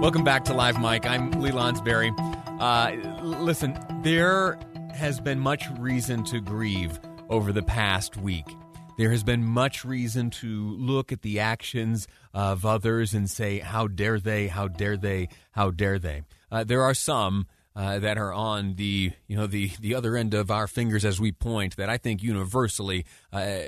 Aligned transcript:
Welcome 0.00 0.22
back 0.22 0.44
to 0.44 0.54
Live 0.54 0.80
Mic. 0.80 1.04
I'm 1.06 1.32
Lee 1.32 1.50
Lonsberry. 1.50 2.14
Uh, 2.60 2.92
listen, 3.20 3.76
there 4.02 4.56
has 4.94 5.18
been 5.18 5.40
much 5.40 5.64
reason 5.76 6.22
to 6.26 6.40
grieve 6.40 7.00
over 7.28 7.50
the 7.50 7.64
past 7.64 8.16
week. 8.16 8.46
There 8.96 9.10
has 9.10 9.24
been 9.24 9.44
much 9.44 9.84
reason 9.84 10.30
to 10.30 10.70
look 10.76 11.10
at 11.10 11.22
the 11.22 11.40
actions 11.40 12.06
of 12.32 12.64
others 12.64 13.12
and 13.12 13.28
say, 13.28 13.58
how 13.58 13.88
dare 13.88 14.20
they, 14.20 14.46
how 14.46 14.68
dare 14.68 14.96
they, 14.96 15.30
how 15.50 15.72
dare 15.72 15.98
they. 15.98 16.22
Uh, 16.48 16.62
there 16.62 16.84
are 16.84 16.94
some 16.94 17.48
uh, 17.74 17.98
that 17.98 18.18
are 18.18 18.32
on 18.32 18.76
the 18.76 19.10
you 19.26 19.36
know 19.36 19.48
the 19.48 19.72
the 19.80 19.96
other 19.96 20.16
end 20.16 20.32
of 20.32 20.48
our 20.48 20.68
fingers 20.68 21.04
as 21.04 21.20
we 21.20 21.32
point 21.32 21.74
that 21.76 21.90
I 21.90 21.98
think 21.98 22.22
universally 22.22 23.04
uh, 23.32 23.58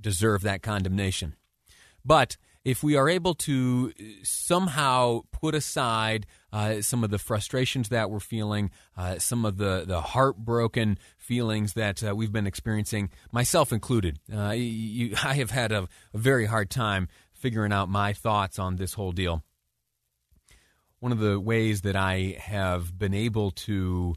deserve 0.00 0.42
that 0.42 0.62
condemnation. 0.62 1.34
But 2.04 2.36
if 2.64 2.82
we 2.82 2.96
are 2.96 3.08
able 3.08 3.34
to 3.34 3.92
somehow 4.22 5.22
put 5.32 5.54
aside 5.54 6.26
uh, 6.52 6.80
some 6.80 7.02
of 7.02 7.10
the 7.10 7.18
frustrations 7.18 7.88
that 7.88 8.10
we're 8.10 8.20
feeling, 8.20 8.70
uh, 8.96 9.18
some 9.18 9.44
of 9.44 9.56
the, 9.56 9.84
the 9.86 10.00
heartbroken 10.00 10.98
feelings 11.18 11.72
that 11.72 12.04
uh, 12.04 12.14
we've 12.14 12.32
been 12.32 12.46
experiencing, 12.46 13.10
myself 13.32 13.72
included, 13.72 14.18
uh, 14.34 14.50
you, 14.50 15.14
I 15.24 15.34
have 15.34 15.50
had 15.50 15.72
a, 15.72 15.88
a 16.14 16.18
very 16.18 16.46
hard 16.46 16.70
time 16.70 17.08
figuring 17.32 17.72
out 17.72 17.88
my 17.88 18.12
thoughts 18.12 18.58
on 18.58 18.76
this 18.76 18.94
whole 18.94 19.12
deal. 19.12 19.42
One 21.00 21.10
of 21.10 21.18
the 21.18 21.40
ways 21.40 21.80
that 21.80 21.96
I 21.96 22.36
have 22.38 22.96
been 22.96 23.14
able 23.14 23.50
to 23.50 24.14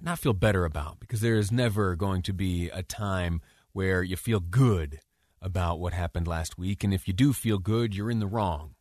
not 0.00 0.20
feel 0.20 0.32
better 0.32 0.64
about 0.64 1.00
because 1.00 1.20
there 1.20 1.36
is 1.36 1.50
never 1.50 1.96
going 1.96 2.22
to 2.22 2.32
be 2.32 2.68
a 2.68 2.84
time 2.84 3.40
where 3.72 4.04
you 4.04 4.16
feel 4.16 4.38
good 4.38 5.00
about 5.44 5.78
what 5.78 5.92
happened 5.92 6.26
last 6.26 6.58
week. 6.58 6.82
And 6.82 6.92
if 6.92 7.06
you 7.06 7.12
do 7.12 7.32
feel 7.32 7.58
good, 7.58 7.94
you're 7.94 8.10
in 8.10 8.18
the 8.18 8.26
wrong. 8.26 8.74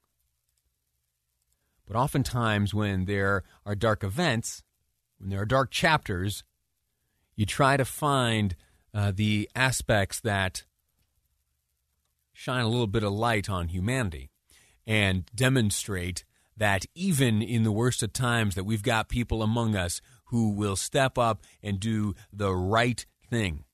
But 1.86 1.97
oftentimes, 1.97 2.73
when 2.73 3.05
there 3.05 3.44
are 3.66 3.75
dark 3.75 4.03
events, 4.03 4.64
when 5.20 5.30
there 5.30 5.42
are 5.42 5.45
dark 5.45 5.70
chapters, 5.70 6.44
you 7.36 7.45
try 7.45 7.75
to 7.75 7.83
find 7.83 8.55
uh, 8.93 9.11
the 9.14 9.49
aspects 9.55 10.21
that 10.21 10.64
shine 12.32 12.64
a 12.64 12.70
little 12.70 12.87
bit 12.87 13.04
of 13.04 13.11
light 13.11 13.49
on 13.49 13.67
humanity 13.67 14.30
and 14.87 15.30
demonstrate 15.36 16.23
that 16.55 16.86
even 16.95 17.42
in 17.42 17.64
the 17.64 17.71
worst 17.71 18.02
of 18.02 18.14
times 18.14 18.55
that 18.55 18.64
we've 18.64 18.83
got 18.83 19.10
people 19.10 19.43
among 19.43 19.76
us 19.76 20.02
who 20.26 20.49
will 20.49 20.76
step 20.76 21.17
up 21.17 21.42
and 21.61 21.80
do 21.80 22.16
the 22.32 22.54
right 22.55 23.05
thing. 23.30 23.66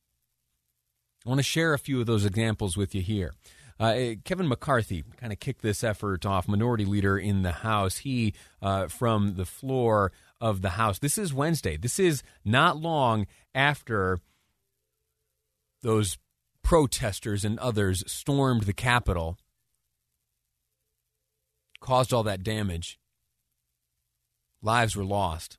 I 1.25 1.29
want 1.29 1.39
to 1.39 1.43
share 1.43 1.73
a 1.73 1.79
few 1.79 1.99
of 1.99 2.05
those 2.05 2.25
examples 2.25 2.77
with 2.77 2.95
you 2.95 3.01
here. 3.01 3.33
Uh, 3.79 4.15
Kevin 4.25 4.47
McCarthy 4.47 5.03
kind 5.17 5.31
of 5.31 5.39
kicked 5.39 5.61
this 5.61 5.83
effort 5.83 6.25
off, 6.25 6.47
minority 6.47 6.85
leader 6.85 7.17
in 7.17 7.43
the 7.43 7.51
House. 7.51 7.97
He, 7.97 8.33
uh, 8.61 8.87
from 8.87 9.35
the 9.35 9.45
floor 9.45 10.11
of 10.41 10.61
the 10.61 10.71
House, 10.71 10.99
this 10.99 11.17
is 11.17 11.33
Wednesday. 11.33 11.77
This 11.77 11.99
is 11.99 12.23
not 12.43 12.77
long 12.77 13.25
after 13.55 14.19
those 15.81 16.17
protesters 16.61 17.45
and 17.45 17.57
others 17.59 18.03
stormed 18.05 18.63
the 18.63 18.73
Capitol 18.73 19.37
caused 21.79 22.13
all 22.13 22.23
that 22.23 22.43
damage. 22.43 22.99
Lives 24.61 24.95
were 24.95 25.05
lost. 25.05 25.57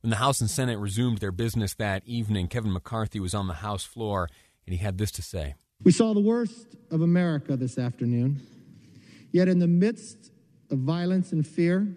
When 0.00 0.10
the 0.10 0.16
House 0.16 0.40
and 0.40 0.50
Senate 0.50 0.78
resumed 0.78 1.18
their 1.18 1.32
business 1.32 1.74
that 1.74 2.02
evening, 2.06 2.48
Kevin 2.48 2.72
McCarthy 2.72 3.20
was 3.20 3.34
on 3.34 3.48
the 3.48 3.54
House 3.54 3.84
floor 3.84 4.30
and 4.66 4.72
he 4.72 4.82
had 4.82 4.96
this 4.96 5.10
to 5.12 5.22
say 5.22 5.54
We 5.82 5.92
saw 5.92 6.14
the 6.14 6.20
worst 6.20 6.74
of 6.90 7.02
America 7.02 7.56
this 7.56 7.76
afternoon. 7.76 8.40
Yet, 9.32 9.46
in 9.46 9.58
the 9.58 9.68
midst 9.68 10.32
of 10.70 10.78
violence 10.78 11.32
and 11.32 11.46
fear, 11.46 11.94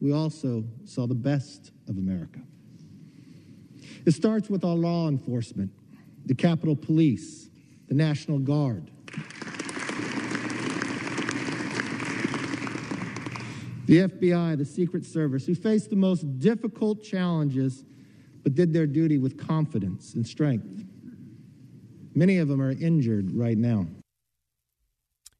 we 0.00 0.12
also 0.12 0.64
saw 0.84 1.06
the 1.06 1.14
best 1.14 1.70
of 1.88 1.98
America. 1.98 2.40
It 4.06 4.12
starts 4.12 4.48
with 4.48 4.64
our 4.64 4.74
law 4.74 5.08
enforcement, 5.08 5.70
the 6.24 6.34
Capitol 6.34 6.74
Police, 6.74 7.50
the 7.88 7.94
National 7.94 8.38
Guard. 8.38 8.90
The 13.90 14.06
FBI, 14.06 14.56
the 14.56 14.64
Secret 14.64 15.04
Service, 15.04 15.44
who 15.44 15.54
faced 15.56 15.90
the 15.90 15.96
most 15.96 16.38
difficult 16.38 17.02
challenges 17.02 17.84
but 18.44 18.54
did 18.54 18.72
their 18.72 18.86
duty 18.86 19.18
with 19.18 19.36
confidence 19.36 20.14
and 20.14 20.24
strength. 20.24 20.84
Many 22.14 22.38
of 22.38 22.46
them 22.46 22.62
are 22.62 22.70
injured 22.70 23.32
right 23.32 23.58
now. 23.58 23.88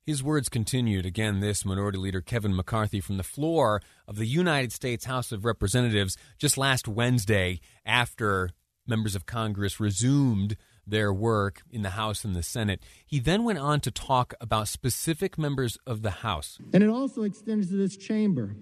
His 0.05 0.25
words 0.25 0.49
continued. 0.49 1.07
Again, 1.07 1.39
this 1.39 1.65
Minority 1.65 1.99
Leader 1.99 2.21
Kevin 2.21 2.57
McCarthy 2.57 3.01
from 3.01 3.19
the 3.19 3.23
floor 3.23 3.83
of 4.09 4.17
the 4.17 4.27
United 4.27 4.73
States 4.73 5.05
House 5.05 5.31
of 5.31 5.45
Representatives 5.45 6.17
just 6.37 6.59
last 6.59 6.89
Wednesday 6.89 7.61
after 7.87 8.51
members 8.85 9.15
of 9.15 9.27
Congress 9.27 9.79
resumed 9.79 10.57
their 10.87 11.13
work 11.13 11.63
in 11.71 11.83
the 11.83 11.91
House 11.91 12.25
and 12.25 12.35
the 12.35 12.43
Senate. 12.43 12.83
He 13.07 13.19
then 13.19 13.45
went 13.45 13.59
on 13.59 13.81
to 13.81 13.91
talk 13.91 14.35
about 14.41 14.69
specific 14.69 15.39
members 15.39 15.79
of 15.87 16.03
the 16.03 16.11
House. 16.11 16.59
And 16.73 16.83
it 16.83 16.89
also 16.89 17.23
extends 17.23 17.69
to 17.69 17.77
this 17.77 17.97
chamber, 17.97 18.57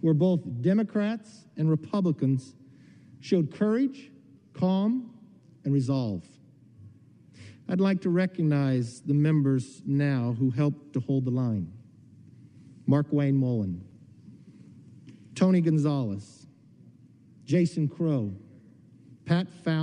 where 0.00 0.14
both 0.14 0.40
Democrats 0.60 1.46
and 1.56 1.68
Republicans 1.70 2.54
showed 3.20 3.54
courage, 3.54 4.10
calm, 4.52 5.14
and 5.64 5.72
resolve. 5.72 6.26
I'd 7.68 7.80
like 7.80 8.00
to 8.02 8.10
recognize 8.10 9.00
the 9.00 9.14
members 9.14 9.82
now 9.86 10.34
who 10.38 10.50
helped 10.50 10.92
to 10.94 11.00
hold 11.00 11.24
the 11.24 11.30
line 11.30 11.72
Markwayne 12.88 13.34
Mullin, 13.34 13.84
Tony 15.34 15.60
Gonzales, 15.60 16.46
Jason 17.44 17.88
Crow, 17.88 18.32
Pat 19.24 19.46
Fallon, 19.64 19.81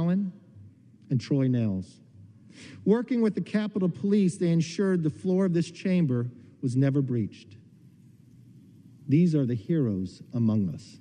and 1.10 1.20
Troy 1.20 1.48
Nehls. 1.48 2.00
Working 2.86 3.22
with 3.22 3.36
the 3.36 3.42
Capitol 3.42 3.90
Police, 3.90 4.38
they 4.38 4.52
ensured 4.52 5.04
the 5.04 5.10
floor 5.10 5.46
of 5.46 5.54
this 5.54 5.72
chamber 5.72 6.30
was 6.62 6.76
never 6.76 7.02
breached. 7.02 7.56
These 9.08 9.34
are 9.34 9.46
the 9.46 9.56
heroes 9.56 10.22
among 10.34 10.70
us. 10.74 11.00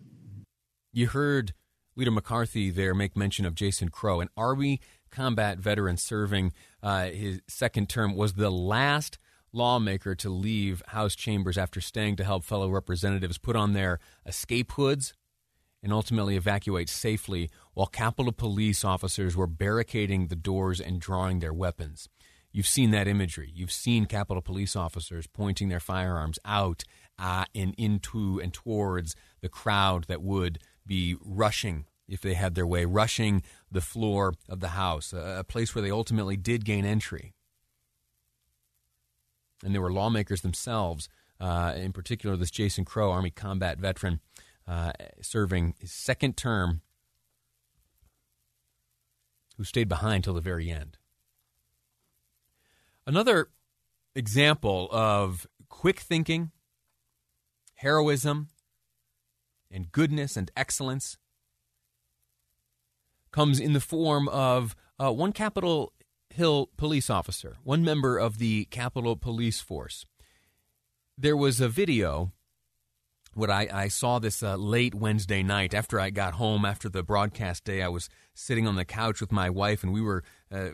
You 0.93 1.09
heard 1.09 1.53
Leader 1.97 2.11
McCarthy 2.11 2.71
there 2.71 2.95
make 2.95 3.17
mention 3.17 3.45
of 3.45 3.55
Jason 3.55 3.89
Crow, 3.89 4.21
an 4.21 4.29
Army 4.37 4.81
combat 5.11 5.59
veteran 5.59 5.97
serving 5.97 6.53
uh, 6.83 7.07
his 7.07 7.41
second 7.49 7.89
term, 7.89 8.15
was 8.15 8.35
the 8.35 8.51
last 8.51 9.19
lawmaker 9.53 10.15
to 10.15 10.31
leave 10.31 10.83
House 10.89 11.15
chambers 11.15 11.59
after 11.59 11.81
staying 11.81 12.17
to 12.17 12.25
help 12.25 12.45
fellow 12.45 12.71
representatives 12.71 13.39
put 13.39 13.57
on 13.57 13.73
their 13.73 13.99
escape 14.27 14.73
hoods 14.73 15.13
and 15.83 15.93
ultimately 15.93 16.37
evacuate 16.37 16.89
safely 16.89 17.51
while 17.75 17.87
Capitol 17.87 18.33
Police 18.33 18.85
officers 18.85 19.37
were 19.37 19.47
barricading 19.47 20.27
the 20.27 20.37
doors 20.37 20.81
and 20.81 21.01
drawing 21.01 21.39
their 21.39 21.53
weapons. 21.53 22.09
You've 22.51 22.67
seen 22.67 22.91
that 22.91 23.07
imagery. 23.07 23.51
You've 23.55 23.73
seen 23.73 24.07
Capitol 24.07 24.43
Police 24.43 24.75
officers 24.75 25.27
pointing 25.27 25.69
their 25.69 25.81
firearms 25.81 26.39
out 26.45 26.83
uh, 27.19 27.45
and 27.55 27.75
into 27.77 28.41
and 28.41 28.53
towards 28.53 29.15
the 29.41 29.49
crowd 29.49 30.05
that 30.05 30.23
would 30.23 30.59
be 30.87 31.17
rushing, 31.25 31.85
if 32.09 32.21
they 32.21 32.35
had 32.35 32.55
their 32.55 32.67
way, 32.67 32.85
rushing 32.85 33.43
the 33.71 33.81
floor 33.81 34.35
of 34.49 34.61
the 34.61 34.69
House, 34.69 35.13
a, 35.13 35.39
a 35.41 35.45
place 35.45 35.75
where 35.75 35.83
they 35.83 35.91
ultimately 35.91 36.37
did 36.37 36.65
gain 36.65 36.85
entry. 36.85 37.35
And 39.63 39.75
there 39.75 39.83
were 39.83 39.93
lawmakers 39.93 40.41
themselves 40.41 41.09
uh, 41.41 41.75
in 41.77 41.93
particular, 41.93 42.37
this 42.37 42.51
Jason 42.51 42.85
Crow, 42.85 43.13
Army 43.13 43.31
combat 43.31 43.79
veteran, 43.79 44.21
uh, 44.69 44.93
serving 45.23 45.75
his 45.79 45.93
second 45.93 46.37
term, 46.37 46.83
who 49.57 49.65
stayed 49.65 49.89
behind 49.89 50.25
till 50.25 50.35
the 50.35 50.41
very 50.41 50.71
end. 50.71 50.99
Another 53.07 53.49
example 54.15 54.89
of 54.93 55.47
quick 55.69 56.01
thinking, 56.01 56.51
heroism, 57.77 58.49
and 59.71 59.91
goodness 59.91 60.37
and 60.37 60.51
excellence 60.57 61.17
comes 63.31 63.61
in 63.61 63.73
the 63.73 63.81
form 63.81 64.29
of 64.29 64.77
uh, 64.99 65.13
one 65.13 65.33
Capitol 65.33 65.93
Hill 66.31 66.71
police 66.77 67.09
officer, 67.09 67.57
one 67.63 67.83
member 67.83 68.19
of 68.19 68.39
the 68.39 68.67
Capitol 68.67 69.17
Police 69.17 69.61
Force. 69.61 70.05
There 71.17 71.37
was 71.37 71.61
a 71.61 71.69
video. 71.69 72.33
What 73.39 73.51
I, 73.51 73.69
I 73.73 73.87
saw 73.87 74.19
this 74.19 74.43
uh, 74.43 74.57
late 74.57 74.97
Wednesday 74.97 75.45
night 75.45 75.73
after 75.73 76.01
I 76.01 76.11
got 76.11 76.35
home 76.35 76.65
after 76.65 76.89
the 76.89 77.05
broadcast 77.05 77.63
day. 77.63 77.83
I 77.83 77.89
was 77.89 78.09
sitting 78.35 78.67
on 78.67 78.75
the 78.75 78.85
couch 78.85 79.21
with 79.21 79.31
my 79.31 79.49
wife, 79.49 79.85
and 79.85 79.93
we 79.93 80.03
were 80.03 80.25
uh, 80.51 80.71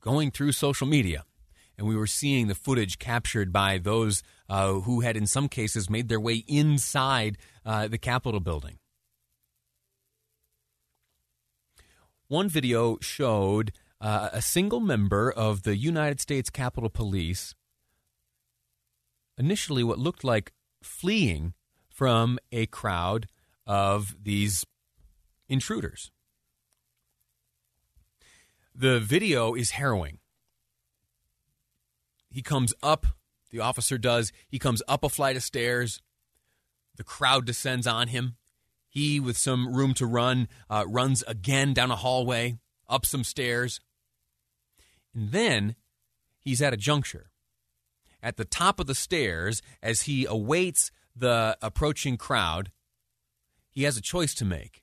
going 0.00 0.30
through 0.30 0.52
social 0.52 0.86
media 0.86 1.26
and 1.76 1.86
we 1.86 1.94
were 1.94 2.06
seeing 2.06 2.48
the 2.48 2.54
footage 2.54 2.98
captured 2.98 3.52
by 3.52 3.76
those 3.76 4.22
uh, 4.48 4.72
who 4.72 5.00
had, 5.00 5.18
in 5.18 5.26
some 5.26 5.48
cases, 5.48 5.90
made 5.90 6.08
their 6.08 6.20
way 6.20 6.44
inside 6.48 7.36
uh, 7.66 7.88
the 7.88 7.98
Capitol 7.98 8.40
building. 8.40 8.78
One 12.28 12.48
video 12.48 12.96
showed 13.02 13.72
uh, 14.00 14.30
a 14.32 14.40
single 14.40 14.80
member 14.80 15.30
of 15.30 15.64
the 15.64 15.76
United 15.76 16.20
States 16.20 16.48
Capitol 16.48 16.88
Police, 16.88 17.54
initially 19.36 19.84
what 19.84 19.98
looked 19.98 20.24
like 20.24 20.52
fleeing 20.82 21.52
from 22.02 22.36
a 22.50 22.66
crowd 22.66 23.28
of 23.64 24.16
these 24.20 24.66
intruders. 25.48 26.10
The 28.74 28.98
video 28.98 29.54
is 29.54 29.70
harrowing. 29.70 30.18
He 32.28 32.42
comes 32.42 32.74
up, 32.82 33.06
the 33.52 33.60
officer 33.60 33.98
does, 33.98 34.32
he 34.48 34.58
comes 34.58 34.82
up 34.88 35.04
a 35.04 35.08
flight 35.08 35.36
of 35.36 35.44
stairs. 35.44 36.02
The 36.96 37.04
crowd 37.04 37.46
descends 37.46 37.86
on 37.86 38.08
him. 38.08 38.34
He, 38.88 39.20
with 39.20 39.36
some 39.36 39.72
room 39.72 39.94
to 39.94 40.04
run, 40.04 40.48
uh, 40.68 40.84
runs 40.88 41.22
again 41.28 41.72
down 41.72 41.92
a 41.92 41.96
hallway, 41.96 42.58
up 42.88 43.06
some 43.06 43.22
stairs. 43.22 43.78
And 45.14 45.30
then 45.30 45.76
he's 46.40 46.60
at 46.60 46.74
a 46.74 46.76
juncture. 46.76 47.30
At 48.20 48.38
the 48.38 48.44
top 48.44 48.80
of 48.80 48.88
the 48.88 48.96
stairs, 48.96 49.62
as 49.80 50.02
he 50.02 50.24
awaits 50.24 50.90
the 51.14 51.56
approaching 51.60 52.16
crowd, 52.16 52.70
he 53.70 53.84
has 53.84 53.96
a 53.96 54.02
choice 54.02 54.34
to 54.34 54.44
make. 54.44 54.82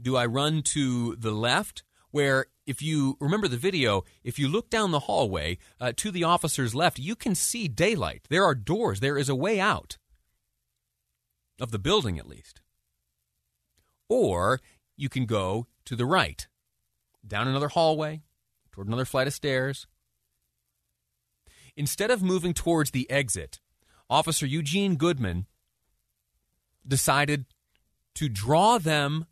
Do 0.00 0.16
I 0.16 0.26
run 0.26 0.62
to 0.62 1.16
the 1.16 1.32
left, 1.32 1.82
where 2.10 2.46
if 2.66 2.80
you 2.82 3.16
remember 3.20 3.48
the 3.48 3.56
video, 3.56 4.04
if 4.22 4.38
you 4.38 4.48
look 4.48 4.70
down 4.70 4.90
the 4.90 5.00
hallway 5.00 5.58
uh, 5.80 5.92
to 5.96 6.10
the 6.10 6.24
officer's 6.24 6.74
left, 6.74 6.98
you 6.98 7.14
can 7.14 7.34
see 7.34 7.68
daylight. 7.68 8.26
There 8.30 8.44
are 8.44 8.54
doors, 8.54 9.00
there 9.00 9.18
is 9.18 9.28
a 9.28 9.34
way 9.34 9.60
out 9.60 9.98
of 11.60 11.70
the 11.70 11.78
building, 11.78 12.18
at 12.18 12.28
least. 12.28 12.60
Or 14.08 14.60
you 14.96 15.08
can 15.08 15.26
go 15.26 15.66
to 15.84 15.96
the 15.96 16.06
right, 16.06 16.46
down 17.26 17.48
another 17.48 17.68
hallway, 17.68 18.22
toward 18.72 18.86
another 18.86 19.04
flight 19.04 19.26
of 19.26 19.34
stairs. 19.34 19.86
Instead 21.76 22.10
of 22.10 22.22
moving 22.22 22.54
towards 22.54 22.90
the 22.90 23.10
exit, 23.10 23.60
Officer 24.10 24.44
Eugene 24.44 24.96
Goodman 24.96 25.46
decided 26.86 27.46
to 28.16 28.28
draw 28.28 28.78
them, 28.78 29.26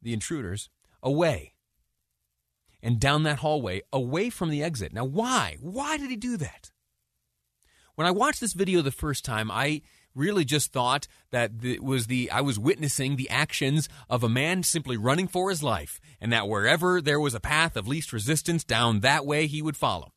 the 0.00 0.12
intruders, 0.12 0.70
away 1.02 1.54
and 2.84 3.00
down 3.00 3.22
that 3.24 3.38
hallway, 3.38 3.80
away 3.92 4.30
from 4.30 4.50
the 4.50 4.62
exit. 4.62 4.92
Now, 4.92 5.06
why? 5.06 5.56
Why 5.60 5.96
did 5.96 6.10
he 6.10 6.16
do 6.16 6.36
that? 6.36 6.70
When 7.94 8.06
I 8.06 8.10
watched 8.10 8.40
this 8.40 8.52
video 8.52 8.82
the 8.82 8.92
first 8.92 9.24
time, 9.24 9.50
I 9.50 9.80
really 10.14 10.44
just 10.44 10.70
thought 10.70 11.08
that 11.30 11.52
it 11.62 11.82
was 11.82 12.06
the 12.06 12.30
I 12.30 12.42
was 12.42 12.58
witnessing 12.58 13.16
the 13.16 13.30
actions 13.30 13.88
of 14.08 14.22
a 14.22 14.28
man 14.28 14.62
simply 14.62 14.96
running 14.96 15.28
for 15.28 15.48
his 15.48 15.62
life, 15.62 15.98
and 16.20 16.32
that 16.32 16.46
wherever 16.46 17.00
there 17.00 17.20
was 17.20 17.34
a 17.34 17.40
path 17.40 17.76
of 17.76 17.88
least 17.88 18.12
resistance, 18.12 18.64
down 18.64 19.00
that 19.00 19.24
way 19.24 19.46
he 19.46 19.62
would 19.62 19.76
follow 19.76 20.12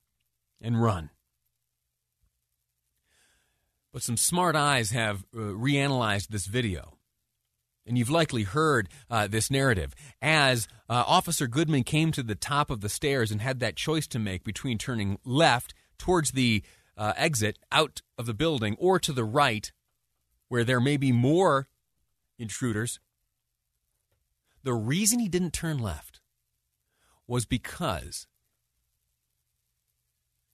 and 0.59 0.81
run. 0.81 1.09
But 3.97 4.03
some 4.03 4.15
smart 4.15 4.55
eyes 4.55 4.91
have 4.91 5.25
uh, 5.33 5.39
reanalyzed 5.39 6.27
this 6.27 6.45
video. 6.45 6.99
And 7.83 7.97
you've 7.97 8.11
likely 8.11 8.44
heard 8.44 8.89
uh, 9.09 9.25
this 9.25 9.49
narrative. 9.49 9.95
As 10.21 10.67
uh, 10.88 11.03
Officer 11.07 11.47
Goodman 11.47 11.83
came 11.83 12.11
to 12.11 12.21
the 12.21 12.35
top 12.35 12.69
of 12.69 12.81
the 12.81 12.89
stairs 12.89 13.31
and 13.31 13.41
had 13.41 13.59
that 13.59 13.75
choice 13.75 14.05
to 14.09 14.19
make 14.19 14.44
between 14.44 14.77
turning 14.77 15.17
left 15.25 15.73
towards 15.97 16.33
the 16.33 16.61
uh, 16.95 17.13
exit 17.17 17.57
out 17.71 18.03
of 18.19 18.27
the 18.27 18.35
building 18.35 18.75
or 18.77 18.99
to 18.99 19.11
the 19.11 19.23
right 19.23 19.71
where 20.47 20.63
there 20.63 20.79
may 20.79 20.97
be 20.97 21.11
more 21.11 21.67
intruders. 22.38 23.00
The 24.61 24.75
reason 24.75 25.17
he 25.17 25.27
didn't 25.27 25.53
turn 25.53 25.79
left 25.79 26.21
was 27.25 27.47
because 27.47 28.27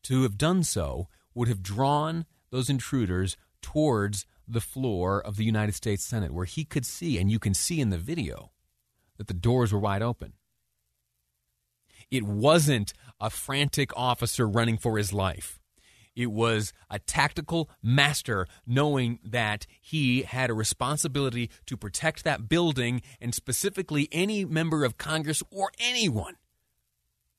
to 0.03 0.23
have 0.23 0.37
done 0.37 0.63
so 0.63 1.09
would 1.35 1.49
have 1.49 1.61
drawn 1.61 2.25
those 2.53 2.69
intruders 2.69 3.35
towards 3.63 4.27
the 4.47 4.61
floor 4.61 5.19
of 5.19 5.37
the 5.37 5.43
United 5.43 5.73
States 5.73 6.03
Senate, 6.03 6.31
where 6.31 6.45
he 6.45 6.63
could 6.63 6.85
see, 6.85 7.17
and 7.17 7.31
you 7.31 7.39
can 7.39 7.55
see 7.55 7.81
in 7.81 7.89
the 7.89 7.97
video, 7.97 8.51
that 9.17 9.27
the 9.27 9.33
doors 9.33 9.73
were 9.73 9.79
wide 9.79 10.03
open. 10.03 10.33
It 12.11 12.21
wasn't 12.21 12.93
a 13.19 13.31
frantic 13.31 13.89
officer 13.97 14.47
running 14.47 14.77
for 14.77 14.99
his 14.99 15.11
life. 15.11 15.59
It 16.15 16.31
was 16.31 16.73
a 16.91 16.99
tactical 16.99 17.71
master 17.81 18.45
knowing 18.67 19.17
that 19.23 19.65
he 19.81 20.21
had 20.21 20.51
a 20.51 20.53
responsibility 20.53 21.49
to 21.65 21.75
protect 21.75 22.23
that 22.23 22.47
building 22.47 23.01
and 23.19 23.33
specifically 23.33 24.07
any 24.11 24.45
member 24.45 24.85
of 24.85 24.99
Congress 24.99 25.41
or 25.49 25.71
anyone 25.79 26.35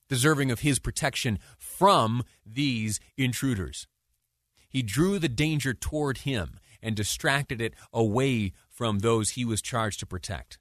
deserving 0.08 0.50
of 0.50 0.60
his 0.60 0.81
protection 0.81 1.38
from 1.56 2.25
these 2.44 2.99
intruders. 3.17 3.87
He 4.74 4.82
drew 4.82 5.20
the 5.20 5.28
danger 5.28 5.72
toward 5.72 6.18
him 6.18 6.58
and 6.82 6.96
distracted 6.96 7.60
it 7.60 7.74
away 7.93 8.52
from 8.69 8.98
those 8.98 9.31
he 9.31 9.44
was 9.44 9.62
charged 9.62 10.00
to 10.00 10.06
protect. 10.06 10.58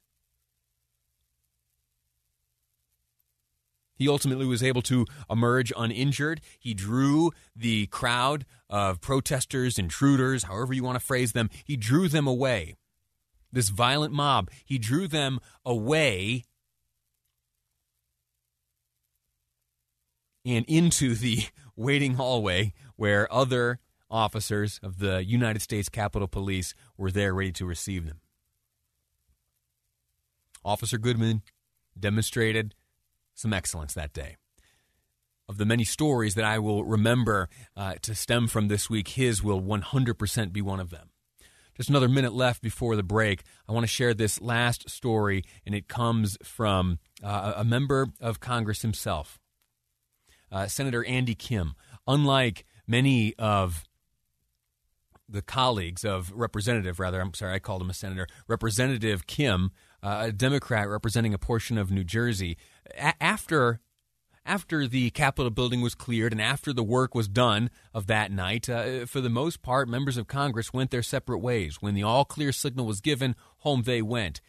He 3.96 4.08
ultimately 4.08 4.46
was 4.46 4.62
able 4.62 4.82
to 4.82 5.04
emerge 5.28 5.72
uninjured. 5.76 6.40
He 6.60 6.74
drew 6.74 7.32
the 7.56 7.86
crowd 7.88 8.46
of 8.70 9.00
protesters, 9.00 9.80
intruders, 9.80 10.44
however 10.44 10.72
you 10.72 10.84
want 10.84 10.96
to 10.96 11.04
phrase 11.04 11.32
them, 11.32 11.50
he 11.64 11.76
drew 11.76 12.06
them 12.06 12.28
away. 12.28 12.76
This 13.52 13.68
violent 13.68 14.14
mob, 14.14 14.48
he 14.64 14.78
drew 14.78 15.08
them 15.08 15.40
away 15.66 16.44
and 20.44 20.64
into 20.68 21.16
the 21.16 21.46
waiting 21.76 22.14
hallway 22.14 22.74
where 22.94 23.32
other 23.32 23.80
officers 24.10 24.78
of 24.82 24.98
the 24.98 25.24
United 25.24 25.62
States 25.62 25.88
Capitol 25.88 26.28
Police 26.28 26.74
were 26.96 27.10
there 27.10 27.34
ready 27.34 27.52
to 27.52 27.66
receive 27.66 28.06
them. 28.06 28.20
Officer 30.64 30.98
Goodman 30.98 31.42
demonstrated 31.98 32.74
some 33.34 33.52
excellence 33.52 33.94
that 33.94 34.12
day. 34.12 34.36
Of 35.48 35.58
the 35.58 35.66
many 35.66 35.84
stories 35.84 36.34
that 36.36 36.44
I 36.44 36.58
will 36.58 36.84
remember 36.84 37.48
uh, 37.76 37.94
to 38.02 38.14
stem 38.14 38.46
from 38.46 38.68
this 38.68 38.88
week, 38.88 39.08
his 39.08 39.42
will 39.42 39.60
100% 39.60 40.52
be 40.52 40.62
one 40.62 40.80
of 40.80 40.90
them. 40.90 41.10
Just 41.76 41.90
another 41.90 42.08
minute 42.08 42.32
left 42.32 42.62
before 42.62 42.94
the 42.96 43.02
break. 43.02 43.42
I 43.68 43.72
want 43.72 43.82
to 43.82 43.88
share 43.88 44.14
this 44.14 44.40
last 44.40 44.88
story, 44.88 45.44
and 45.66 45.74
it 45.74 45.88
comes 45.88 46.38
from 46.42 46.98
uh, 47.22 47.54
a 47.56 47.64
member 47.64 48.08
of 48.20 48.40
Congress 48.40 48.82
himself, 48.82 49.40
uh, 50.52 50.66
Senator 50.66 51.04
Andy 51.04 51.34
Kim. 51.34 51.74
Unlike 52.06 52.64
many 52.86 53.34
of 53.38 53.84
the 55.28 55.42
colleagues 55.42 56.04
of 56.04 56.32
Representative, 56.32 57.00
rather, 57.00 57.20
I'm 57.20 57.34
sorry, 57.34 57.54
I 57.54 57.58
called 57.58 57.82
him 57.82 57.90
a 57.90 57.94
senator, 57.94 58.26
Representative 58.46 59.26
Kim, 59.26 59.70
uh, 60.02 60.24
a 60.26 60.32
Democrat 60.32 60.88
representing 60.88 61.34
a 61.34 61.38
portion 61.38 61.78
of 61.78 61.90
New 61.90 62.04
Jersey, 62.04 62.56
a- 62.98 63.22
after 63.22 63.80
after 64.46 64.86
the 64.86 65.08
Capitol 65.10 65.50
building 65.50 65.80
was 65.80 65.94
cleared 65.94 66.32
and 66.32 66.42
after 66.42 66.72
the 66.72 66.82
work 66.82 67.14
was 67.14 67.28
done 67.28 67.70
of 67.94 68.06
that 68.08 68.30
night, 68.30 68.68
uh, 68.68 69.06
for 69.06 69.22
the 69.22 69.30
most 69.30 69.62
part, 69.62 69.88
members 69.88 70.18
of 70.18 70.26
Congress 70.26 70.70
went 70.70 70.90
their 70.90 71.02
separate 71.02 71.38
ways. 71.38 71.78
When 71.80 71.94
the 71.94 72.02
all 72.02 72.26
clear 72.26 72.52
signal 72.52 72.84
was 72.84 73.00
given, 73.00 73.36
home 73.60 73.84
they 73.84 74.02
went. 74.02 74.42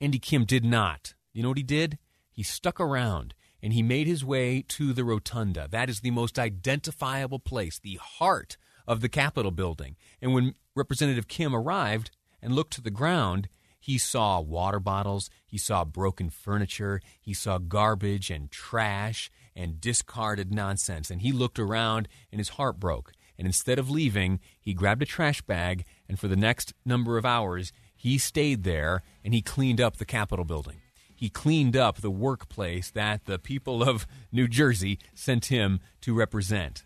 Andy 0.00 0.18
Kim 0.18 0.46
did 0.46 0.64
not. 0.64 1.12
You 1.34 1.42
know 1.42 1.50
what 1.50 1.58
he 1.58 1.64
did? 1.64 1.98
He 2.30 2.42
stuck 2.42 2.80
around 2.80 3.34
and 3.62 3.74
he 3.74 3.82
made 3.82 4.06
his 4.06 4.24
way 4.24 4.64
to 4.68 4.94
the 4.94 5.04
rotunda. 5.04 5.68
That 5.70 5.90
is 5.90 6.00
the 6.00 6.10
most 6.10 6.38
identifiable 6.38 7.38
place, 7.38 7.78
the 7.78 7.96
heart 7.96 8.56
of 8.86 9.00
the 9.00 9.08
Capitol 9.08 9.50
building. 9.50 9.96
And 10.20 10.34
when 10.34 10.54
Representative 10.74 11.28
Kim 11.28 11.54
arrived 11.54 12.10
and 12.40 12.54
looked 12.54 12.72
to 12.74 12.80
the 12.80 12.90
ground, 12.90 13.48
he 13.78 13.98
saw 13.98 14.40
water 14.40 14.78
bottles, 14.78 15.28
he 15.44 15.58
saw 15.58 15.84
broken 15.84 16.30
furniture, 16.30 17.00
he 17.20 17.34
saw 17.34 17.58
garbage 17.58 18.30
and 18.30 18.50
trash 18.50 19.30
and 19.56 19.80
discarded 19.80 20.52
nonsense. 20.54 21.10
And 21.10 21.22
he 21.22 21.32
looked 21.32 21.58
around 21.58 22.08
and 22.30 22.38
his 22.38 22.50
heart 22.50 22.78
broke. 22.78 23.12
And 23.36 23.46
instead 23.46 23.78
of 23.78 23.90
leaving, 23.90 24.38
he 24.60 24.72
grabbed 24.72 25.02
a 25.02 25.06
trash 25.06 25.42
bag 25.42 25.84
and 26.08 26.18
for 26.18 26.28
the 26.28 26.36
next 26.36 26.74
number 26.84 27.18
of 27.18 27.26
hours, 27.26 27.72
he 27.96 28.18
stayed 28.18 28.62
there 28.62 29.02
and 29.24 29.34
he 29.34 29.42
cleaned 29.42 29.80
up 29.80 29.96
the 29.96 30.04
Capitol 30.04 30.44
building. 30.44 30.76
He 31.14 31.28
cleaned 31.28 31.76
up 31.76 31.98
the 31.98 32.10
workplace 32.10 32.90
that 32.90 33.26
the 33.26 33.38
people 33.38 33.82
of 33.82 34.06
New 34.30 34.48
Jersey 34.48 34.98
sent 35.14 35.46
him 35.46 35.80
to 36.00 36.14
represent. 36.14 36.84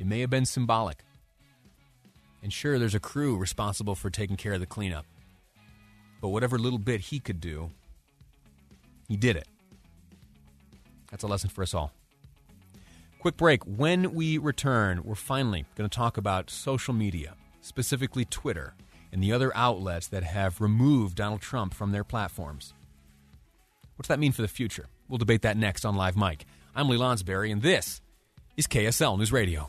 It 0.00 0.06
may 0.06 0.20
have 0.20 0.30
been 0.30 0.46
symbolic. 0.46 1.04
And 2.42 2.50
sure, 2.50 2.78
there's 2.78 2.94
a 2.94 3.00
crew 3.00 3.36
responsible 3.36 3.94
for 3.94 4.08
taking 4.08 4.38
care 4.38 4.54
of 4.54 4.60
the 4.60 4.66
cleanup. 4.66 5.04
But 6.22 6.28
whatever 6.28 6.58
little 6.58 6.78
bit 6.78 7.02
he 7.02 7.20
could 7.20 7.38
do, 7.38 7.70
he 9.08 9.18
did 9.18 9.36
it. 9.36 9.46
That's 11.10 11.22
a 11.22 11.26
lesson 11.26 11.50
for 11.50 11.62
us 11.62 11.74
all. 11.74 11.92
Quick 13.18 13.36
break. 13.36 13.62
When 13.64 14.14
we 14.14 14.38
return, 14.38 15.02
we're 15.04 15.14
finally 15.14 15.66
going 15.76 15.88
to 15.88 15.94
talk 15.94 16.16
about 16.16 16.48
social 16.48 16.94
media, 16.94 17.34
specifically 17.60 18.24
Twitter 18.24 18.72
and 19.12 19.22
the 19.22 19.32
other 19.32 19.54
outlets 19.54 20.08
that 20.08 20.22
have 20.22 20.62
removed 20.62 21.16
Donald 21.16 21.42
Trump 21.42 21.74
from 21.74 21.92
their 21.92 22.04
platforms. 22.04 22.72
What's 23.96 24.08
that 24.08 24.18
mean 24.18 24.32
for 24.32 24.40
the 24.40 24.48
future? 24.48 24.86
We'll 25.08 25.18
debate 25.18 25.42
that 25.42 25.58
next 25.58 25.84
on 25.84 25.94
Live 25.94 26.16
Mic. 26.16 26.46
I'm 26.74 26.88
Lee 26.88 26.96
Lonsberry, 26.96 27.52
and 27.52 27.60
this 27.60 28.00
is 28.56 28.66
KSL 28.66 29.18
News 29.18 29.30
Radio. 29.30 29.68